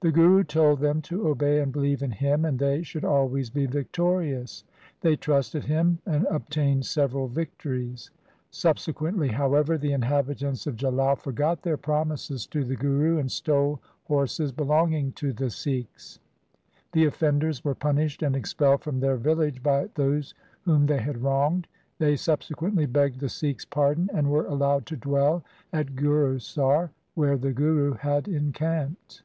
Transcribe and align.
The 0.00 0.12
Guru 0.12 0.44
told 0.44 0.78
them 0.78 1.02
to 1.02 1.26
obey 1.26 1.60
and 1.60 1.72
believe 1.72 2.04
in 2.04 2.12
him, 2.12 2.44
and 2.44 2.56
they 2.56 2.84
should 2.84 3.04
always 3.04 3.50
be 3.50 3.66
victorious. 3.66 4.62
They 5.00 5.16
trusted 5.16 5.64
him 5.64 5.98
and 6.06 6.24
obta'ned 6.26 6.84
several 6.84 7.26
victories. 7.26 8.12
Subsequently, 8.52 9.26
however, 9.26 9.76
the 9.76 9.90
inhabitants 9.90 10.68
of 10.68 10.76
Jalal 10.76 11.16
forgot 11.16 11.62
their 11.62 11.76
promises 11.76 12.46
to 12.46 12.62
the 12.62 12.76
Guru, 12.76 13.18
and 13.18 13.28
stole 13.28 13.80
horses 14.04 14.52
belonging 14.52 15.10
to 15.14 15.32
the 15.32 15.50
Sikhs. 15.50 16.20
The 16.92 17.06
offenders 17.06 17.64
were 17.64 17.74
punished 17.74 18.22
and 18.22 18.36
expelled 18.36 18.82
from 18.82 19.00
their 19.00 19.16
village 19.16 19.64
by 19.64 19.88
those 19.96 20.32
whom 20.62 20.86
they 20.86 21.00
had 21.00 21.18
wronged. 21.24 21.66
They 21.98 22.14
subsequently 22.14 22.86
begged 22.86 23.18
the 23.18 23.28
Sikhs' 23.28 23.64
pardon, 23.64 24.08
and 24.14 24.30
were 24.30 24.46
allowed 24.46 24.86
to 24.86 24.96
dwell 24.96 25.42
at 25.72 25.96
Gurusar 25.96 26.82
1, 26.90 26.90
where 27.16 27.36
the 27.36 27.52
Guru 27.52 27.94
had 27.94 28.28
encamped. 28.28 29.24